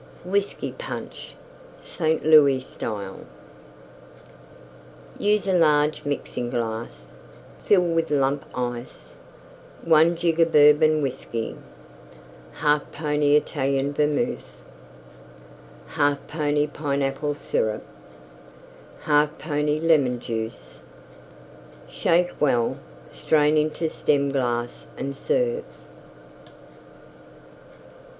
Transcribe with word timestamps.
WHISKEY 0.25 0.71
PUNCH 0.79 1.35
St. 1.83 2.25
Louis 2.25 2.59
Style 2.61 3.19
Use 5.19 5.45
a 5.45 5.53
large 5.53 6.03
Mixing 6.05 6.49
glass; 6.49 7.05
fill 7.63 7.83
with 7.83 8.09
Lump 8.09 8.43
Ice. 8.57 9.09
One 9.83 10.15
jigger 10.15 10.47
Bourbon 10.47 11.03
Whiskey. 11.03 11.55
1/2 12.61 12.81
pony 12.91 13.35
Italian 13.35 13.93
Vermouth. 13.93 14.49
1/2 15.97 16.17
pony 16.27 16.65
Pineapple 16.65 17.35
Syrup. 17.35 17.83
1/2 19.03 19.37
pony 19.37 19.79
Lemon 19.79 20.19
Juice. 20.19 20.79
Shake 21.87 22.31
well; 22.41 22.77
strain 23.11 23.55
into 23.55 23.87
Stem 23.87 24.31
glass 24.31 24.87
and 24.97 25.15
serve. 25.15 25.63